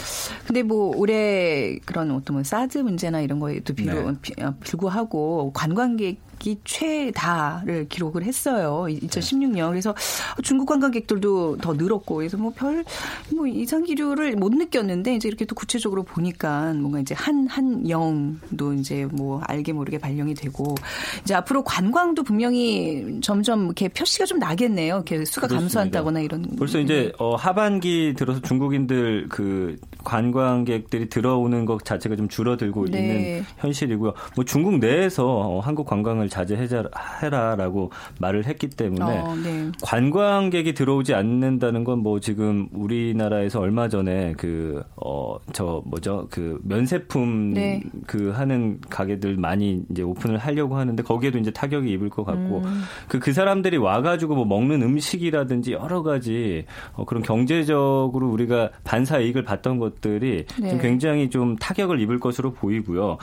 [0.47, 4.17] 근데 뭐 올해 그런 어떤 뭐 사드 문제나 이런 거에도 비로, 네.
[4.21, 8.85] 비- 어, 불구하고 관광객 이 최다를 기록을 했어요.
[8.89, 9.69] 2016년.
[9.69, 9.95] 그래서
[10.43, 16.73] 중국 관광객들도 더 늘었고 그래서 뭐별뭐 이상 기류를 못 느꼈는데 이제 이렇게 또 구체적으로 보니까
[16.73, 20.75] 뭔가 이제 한 한 영도 이제 뭐 알게 모르게 발령이 되고
[21.21, 24.95] 이제 앞으로 관광도 분명히 점점 이렇게 표시가 좀 나겠네요.
[24.95, 25.61] 이렇게 수가 그렇습니다.
[25.61, 32.87] 감소한다거나 이런 벌써 이제 어, 하반기 들어서 중국인들 그 관광객들이 들어오는 것 자체가 좀 줄어들고
[32.87, 32.99] 네.
[32.99, 34.13] 있는 현실이고요.
[34.35, 39.71] 뭐 중국 내에서 어, 한국 관광을 자제해라라고 말을 했기 때문에 어, 네.
[39.81, 47.53] 관광객이 들어오지 않는다는 건 뭐 지금 우리나라에서 얼마 전에 그 어 저 뭐죠 그 면세품
[47.53, 47.81] 네.
[48.07, 52.81] 그 하는 가게들 많이 이제 오픈을 하려고 하는데 거기에도 이제 타격이 입을 것 같고 음.
[53.07, 59.77] 그그 사람들이 와가지고 뭐 먹는 음식이라든지 여러 가지 어 그런 경제적으로 우리가 반사 이익을 봤던
[59.77, 60.69] 것들이 네.
[60.69, 63.17] 좀 굉장히 좀 타격을 입을 것으로 보이고요.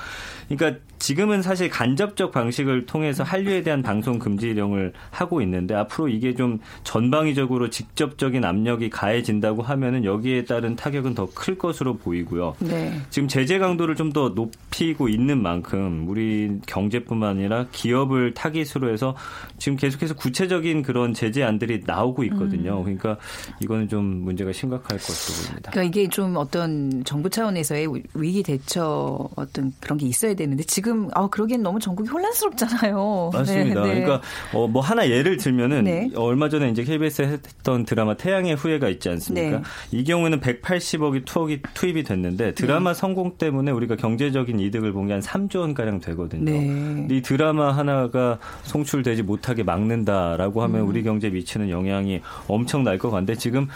[0.48, 6.60] 그러니까 지금은 사실 간접적 방식을 통해서 한류에 대한 방송 금지령을 하고 있는데 앞으로 이게 좀
[6.84, 12.54] 전방위적으로 직접적인 압력이 가해진다고 하면은 여기에 따른 타격은 더 클 것으로 보이고요.
[12.60, 12.92] 네.
[13.10, 19.16] 지금 제재 강도를 좀 더 높이고 있는 만큼 우리 경제뿐만 아니라 기업을 타깃으로 해서
[19.56, 22.82] 지금 계속해서 구체적인 그런 제재안들이 나오고 있거든요.
[22.82, 23.16] 그러니까
[23.60, 25.70] 이거는 좀 문제가 심각할 것으로 보입니다.
[25.70, 31.28] 그러니까 이게 좀 어떤 정부 차원에서의 위기 대처 어떤 그런 게 있어야 되는데 지금 아
[31.28, 33.30] 그러기엔 너무 전국이 혼란스럽잖아요.
[33.32, 33.82] 맞습니다.
[33.82, 34.00] 네, 네.
[34.02, 34.20] 그러니까
[34.52, 36.10] 어, 뭐 하나 예를 들면은 네.
[36.16, 39.58] 얼마 전에 이제 KBS에 했던 드라마 태양의 후예가 있지 않습니까?
[39.58, 39.62] 네.
[39.90, 45.20] 이 경우에는 180억이 투억이 투입이 됐는데 드라마 성공 때문에 우리가 경제적인 이득을 본 게 한
[45.20, 46.44] 3조 원 가량 되거든요.
[46.44, 46.66] 네.
[46.66, 50.88] 근데 이 드라마 하나가 송출되지 못하게 막는다라고 하면 음.
[50.88, 53.68] 우리 경제에 미치는 영향이 엄청 날 것 같은데 지금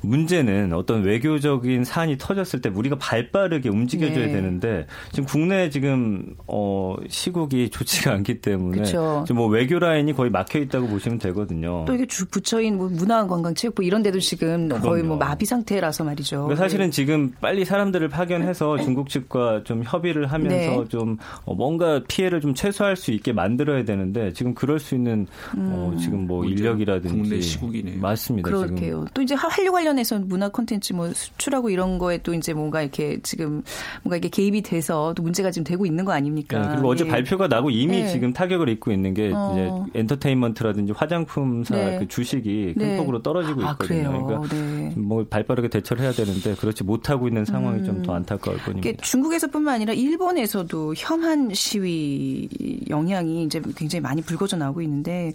[0.00, 4.32] 문제는 어떤 외교적인 사안이 터졌을 때 우리가 발빠르게 움직여줘야 네.
[4.32, 9.24] 되는데 지금 국내 지금 어 시국이 좋지가 않기 때문에 그쵸.
[9.26, 11.84] 지금 뭐 외교 라인이 거의 막혀 있다고 보시면 되거든요.
[11.86, 15.16] 또 이게 주 부처인 뭐 문화관광 체육부 이런 데도 지금 거의 뭐 그럼요.
[15.18, 16.44] 마비 상태라서 말이죠.
[16.44, 16.90] 그러니까 사실은 네.
[16.90, 20.84] 지금 빨리 사람들을 파견해서 중국 측과 좀 협의를 하면서 네.
[20.88, 25.96] 좀 어, 뭔가 피해를 좀 최소화할 수 있게 만들어야 되는데 지금 그럴 수 있는 어,
[25.98, 28.00] 지금 뭐뭐 이제 인력이라든지 국내 시국이네요.
[28.00, 28.48] 맞습니다.
[28.48, 28.52] 음.
[28.52, 29.06] 그럴게요.
[29.14, 33.18] 또 이제 한류 관련 관련해서 문화 콘텐츠 뭐 수출하고 이런 거에 또 이제 뭔가 이렇게
[33.22, 33.62] 지금
[34.02, 36.60] 뭔가 이게 개입이 돼서 또 문제가 지금 되고 있는 거 아닙니까?
[36.60, 37.08] 네, 그리고 어제 예.
[37.08, 38.08] 발표가 나고 이미 네.
[38.08, 39.52] 지금 타격을 입고 있는 게 어.
[39.52, 41.98] 이제 엔터테인먼트라든지 화장품사 네.
[41.98, 42.96] 그 주식이 큰 네.
[42.96, 44.26] 폭으로 떨어지고 아, 있거든요.
[44.26, 44.92] 그러니까 네.
[44.96, 49.02] 뭐 발빠르게 대처를 해야 되는데 그렇지 못하고 있는 상황이 좀더 안타까울 뿐입니다.
[49.02, 52.48] 중국에서뿐만 아니라 일본에서도 혐한 시위
[52.88, 55.32] 영향이 이제 굉장히 많이 불거져 나오고 있는데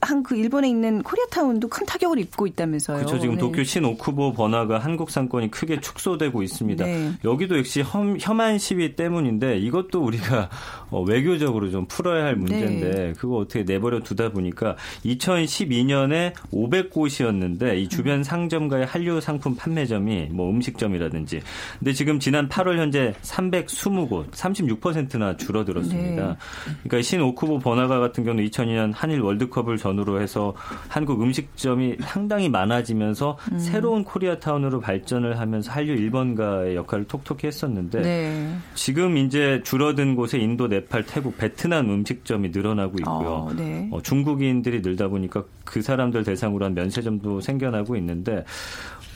[0.00, 2.98] 한 그 일본에 있는 코리아타운도 큰 타격을 입고 있다면서요.
[2.98, 3.18] 그렇죠.
[3.18, 3.40] 지금 네.
[3.40, 6.84] 도쿄 신오쿠보 번화가 한국 상권이 크게 축소되고 있습니다.
[6.84, 7.12] 네.
[7.24, 10.48] 여기도 역시 혐, 혐한 시위 때문인데 이것도 우리가
[10.90, 13.12] 어, 외교적으로 좀 풀어야 할 문제인데 네.
[13.18, 18.22] 그거 어떻게 내버려 두다 보니까 2012년에 500곳이었는데 이 주변 음.
[18.22, 21.42] 상점과의 한류 상품 판매점이 뭐 음식점이라든지
[21.78, 26.28] 근데 지금 지난 8월 현재 320곳 36%나 줄어들었습니다.
[26.28, 26.36] 네.
[26.84, 30.54] 그러니까 신오쿠보 번화가 같은 경우는 2002년 한일 월드컵을 전후로 해서
[30.88, 33.58] 한국 음식점이 상당히 많아지면서 음.
[33.74, 38.56] 새로운 코리아타운으로 발전을 하면서 한류 일본가의 역할을 톡톡히 했었는데 네.
[38.74, 43.28] 지금 이제 줄어든 곳에 인도, 네팔, 태국, 베트남 음식점이 늘어나고 있고요.
[43.28, 43.88] 어, 네.
[43.92, 48.44] 어, 중국인들이 늘다 보니까 그 사람들 대상으로 한 면세점도 생겨나고 있는데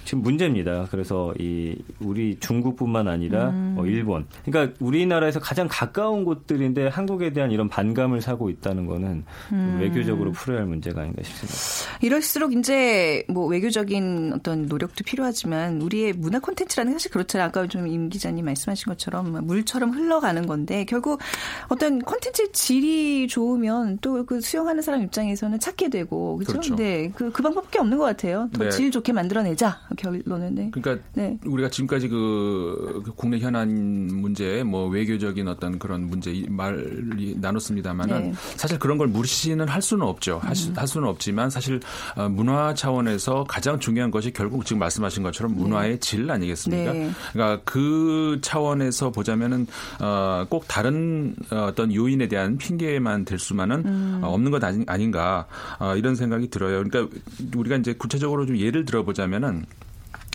[0.08, 0.86] 지금 문제입니다.
[0.90, 3.74] 그래서 이 우리 중국뿐만 아니라 음.
[3.76, 9.58] 어, 일본, 그러니까 우리나라에서 가장 가까운 곳들인데 한국에 대한 이런 반감을 사고 있다는 거는 좀
[9.58, 9.78] 음.
[9.82, 11.98] 외교적으로 풀어야 할 문제가 아닌가 싶습니다.
[12.00, 17.48] 이럴수록 이제 뭐 외교적인 어떤 노력도 필요하지만 우리의 문화 콘텐츠라는 게 사실 그렇잖아요.
[17.48, 21.20] 아까 좀 임 기자님 말씀하신 것처럼 물처럼 흘러가는 건데 결국
[21.68, 26.52] 어떤 콘텐츠 질이 좋으면 또 그 수용하는 사람 입장에서는 찾게 되고 그렇죠.
[26.52, 26.76] 그렇죠.
[26.76, 28.48] 네, 그, 그 방법밖에 없는 것 같아요.
[28.52, 28.70] 더 네.
[28.70, 30.54] 질 좋게 만들어내자 결론은.
[30.54, 30.70] 네.
[30.72, 31.36] 그러니까 네.
[31.44, 38.22] 우리가 지금까지 그, 그 국내 현안 문제, 뭐 외교적인 어떤 그런 문제 이 말이 나눴습니다만은
[38.22, 38.32] 네.
[38.56, 40.38] 사실 그런 걸 무시는 할 수는 없죠.
[40.38, 41.80] 할, 수, 할 수는 없지만 사실
[42.16, 46.92] 어, 문화 차원에서 가장 중요한 것이 결국 지금 말씀하신 것처럼 문화의 질 아니겠습니까?
[46.92, 47.10] 네.
[47.32, 49.66] 그러니까 그 차원에서 보자면은
[50.00, 54.20] 어, 꼭 다른 어떤 요인에 대한 핑계만 될 수만은 음.
[54.22, 55.46] 어, 없는 것 아니, 아닌가
[55.78, 56.84] 어, 이런 생각이 들어요.
[56.84, 57.16] 그러니까
[57.56, 59.64] 우리가 이제 구체적으로 좀 예를 들어보자면은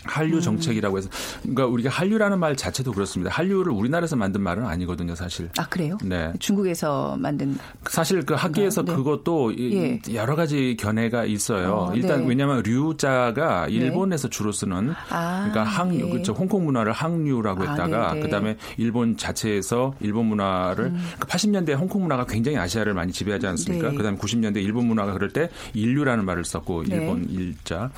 [0.04, 1.08] 한류 정책이라고 해서
[1.42, 3.30] 그러니까 우리가 한류라는 말 자체도 그렇습니다.
[3.32, 5.48] 한류를 우리나라에서 만든 말은 아니거든요, 사실.
[5.58, 5.98] 아 그래요?
[6.04, 6.32] 네.
[6.38, 7.56] 중국에서 만든
[7.88, 8.94] 사실 그 학계에서 네.
[8.94, 10.14] 그것도 이- 예.
[10.14, 11.72] 여러 가지 견해가 있어요.
[11.90, 12.28] 어, 일단 네.
[12.28, 16.10] 왜냐하면 류자가 일본에서 주로 쓰는 아, 그러니까 항류, 예.
[16.10, 16.32] 그렇죠.
[16.32, 18.20] 홍콩 문화를 항류라고 아, 했다가 네, 네.
[18.20, 21.04] 그다음에 일본 자체에서 일본 문화를 음.
[21.18, 23.90] 그 80년대 홍콩 문화가 굉장히 아시아를 많이 지배하지 않습니까?
[23.90, 23.96] 네.
[23.96, 26.96] 그다음에 90년대 일본 문화가 그럴 때 인류라는 말을 썼고 네.
[26.96, 27.90] 일본 일자.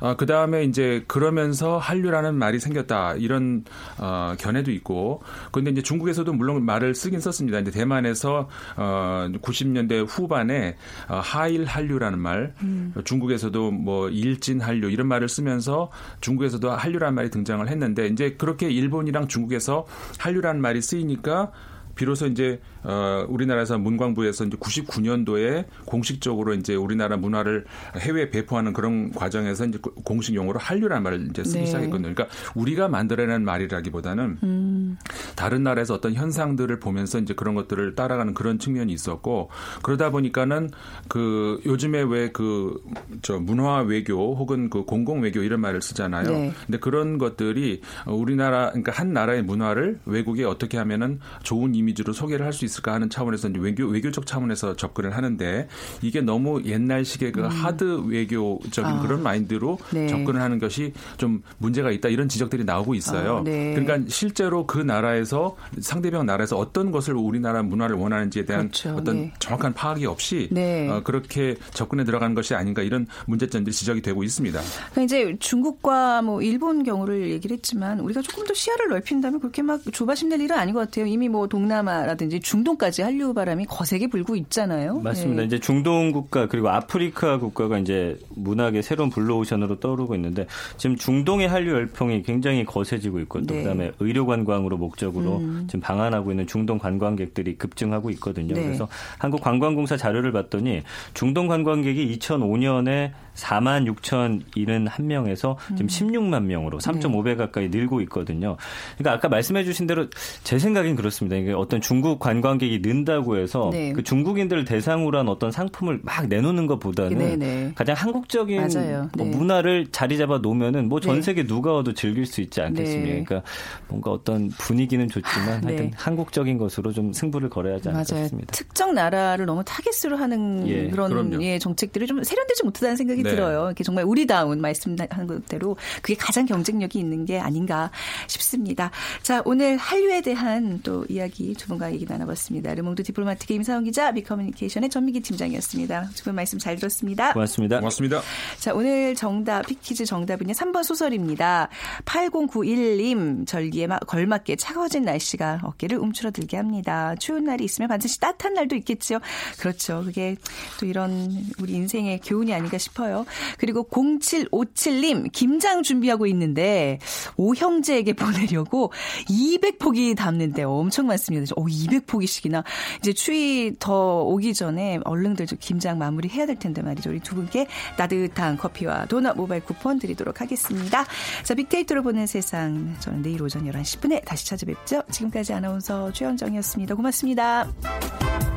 [0.00, 3.14] 아, 그다음에 이제 그러면 서 한류라는 말이 생겼다.
[3.14, 3.64] 이런
[3.98, 5.22] 어, 견해도 있고.
[5.50, 7.58] 그런데 이제 중국에서도 물론 말을 쓰긴 썼습니다.
[7.58, 10.76] 이제 대만에서 어, 90년대 후반에
[11.08, 12.94] 어, 하일 한류라는 말, 음.
[13.04, 19.28] 중국에서도 뭐 일진 한류 이런 말을 쓰면서 중국에서도 한류라는 말이 등장을 했는데 이제 그렇게 일본이랑
[19.28, 19.86] 중국에서
[20.18, 21.50] 한류라는 말이 쓰이니까
[21.94, 27.64] 비로소 이제 어 우리나라에서 문광부에서 이제 99년도에 공식적으로 이제 우리나라 문화를
[27.98, 31.66] 해외에 배포하는 그런 과정에서 이제 공식 용어로 한류라는 말을 이제 쓰기 네.
[31.66, 32.14] 시작했거든요.
[32.14, 34.98] 그러니까 우리가 만들어낸 말이라기보다는 음.
[35.36, 39.50] 다른 나라에서 어떤 현상들을 보면서 이제 그런 것들을 따라가는 그런 측면이 있었고
[39.82, 40.70] 그러다 보니까는
[41.08, 42.82] 그 요즘에 왜 그
[43.22, 46.30] 저 문화 외교 혹은 그 공공 외교 이런 말을 쓰잖아요.
[46.30, 46.52] 네.
[46.66, 52.52] 근데 그런 것들이 우리나라 그러니까 한 나라의 문화를 외국에 어떻게 하면은 좋은 이미지로 소개를 할
[52.52, 55.68] 수 있을까 하는 차원에서 이제 외교 외교적 차원에서 접근을 하는데
[56.02, 58.98] 이게 너무 옛날식의 그 하드 외교적인 음.
[58.98, 59.00] 아.
[59.00, 60.06] 그런 마인드로 네.
[60.06, 63.38] 접근을 하는 것이 좀 문제가 있다 이런 지적들이 나오고 있어요.
[63.38, 63.74] 아, 네.
[63.74, 68.90] 그러니까 실제로 그 나라에서 상대방 나라에서 어떤 것을 우리나라 문화를 원하는지에 대한 그렇죠.
[68.96, 69.32] 어떤 네.
[69.38, 70.88] 정확한 파악이 없이 네.
[70.90, 74.60] 어, 그렇게 접근해 들어가는 것이 아닌가 이런 문제점들이 지적이 되고 있습니다.
[74.90, 79.80] 그러니까 이제 중국과 뭐 일본 경우를 얘기를 했지만 우리가 조금 더 시야를 넓힌다면 그렇게 막
[79.90, 81.06] 조바심 낼 일은 아닌 것 같아요.
[81.06, 85.00] 이미 뭐 동남 아라든지 중동까지 한류 바람이 거세게 불고 있잖아요.
[85.00, 85.42] 맞습니다.
[85.42, 85.46] 네.
[85.46, 91.72] 이제 중동 국가 그리고 아프리카 국가가 이제 문학의 새로운 블루오션으로 떠오르고 있는데 지금 중동의 한류
[91.72, 93.60] 열풍이 굉장히 거세지고 있고 또 네.
[93.60, 93.62] 음.
[93.62, 98.54] 그다음에 의료 관광으로 목적으로 지금 방한하고 있는 중동 관광객들이 급증하고 있거든요.
[98.54, 98.62] 네.
[98.62, 100.82] 그래서 한국 관광공사 자료를 봤더니
[101.14, 108.56] 중동 관광객이 2005년에 4만 6천 71명에서 지금 16만 명으로 3.5배 가까이 늘고 있거든요.
[108.98, 110.08] 그러니까 아까 말씀해 주신 대로
[110.44, 111.36] 제 생각엔 그렇습니다.
[111.36, 113.92] 이게 어떤 중국 관광객이 는다고 해서 네.
[113.92, 117.36] 그 중국인들을 대상으로 한 어떤 상품을 막 내놓는 것보다는 네네.
[117.36, 117.72] 네.
[117.74, 118.68] 가장 한국적인
[119.16, 123.24] 뭐 문화를 자리 잡아 놓으면은 뭐 전 세계 누가 와도 즐길 수 있지 않겠습니까?
[123.24, 123.42] 그러니까
[123.88, 128.14] 뭔가 어떤 분위기는 좋지만 하여튼 한국적인 것으로 좀 승부를 걸어야 하지.
[128.14, 128.52] 싶습니다.
[128.52, 133.30] 특정 나라를 너무 타겟으로 하는 예, 그런 예, 정책들이 좀 세련되지 못하다는 생각이 네.
[133.30, 133.66] 들어요.
[133.66, 137.90] 이렇게 정말 우리다운 말씀하는 대로 그게 가장 경쟁력이 있는 게 아닌가
[138.28, 138.90] 싶습니다.
[139.22, 142.74] 자, 오늘 한류에 대한 또 이야기 두 분과 얘기 나눠봤습니다.
[142.74, 146.10] 르몽드 디플로마티크의 임상훈 기자, 빅커뮤니케이션의 전민기 팀장이었습니다.
[146.14, 147.32] 두 분 말씀 잘 들었습니다.
[147.32, 147.78] 고맙습니다.
[147.78, 148.20] 고맙습니다.
[148.58, 150.52] 자, 오늘 정답, 빅퀴즈 정답은요.
[150.52, 151.68] 3번 소설입니다.
[152.04, 157.14] 8091님, 절기에 걸맞게 차가워진 날씨가 어깨를 움츠러들게 합니다.
[157.18, 159.20] 추운 날이 있으면 반드시 따뜻한 날도 있겠죠.
[159.58, 160.02] 그렇죠.
[160.04, 160.36] 그게
[160.78, 163.24] 또 이런 우리 인생의 교훈이 아닌가 싶어요.
[163.58, 166.98] 그리고 0757님, 김장 준비하고 있는데
[167.36, 168.92] 오형제에게 보내려고
[169.28, 171.41] 200포기 담는데 엄청 많습니다.
[171.56, 172.64] 오, 200포기씩이나.
[173.00, 177.10] 이제 추위 더 오기 전에 얼른들 좀 김장 마무리 해야 될 텐데 말이죠.
[177.10, 181.04] 우리 두 분께 따뜻한 커피와 도넛 모바일 쿠폰 드리도록 하겠습니다.
[181.44, 182.94] 자, 빅데이터로 보는 세상.
[183.00, 185.02] 저는 내일 오전 11시 10분에 다시 찾아뵙죠.
[185.10, 186.94] 지금까지 아나운서 최현정이었습니다.
[186.94, 188.51] 고맙습니다.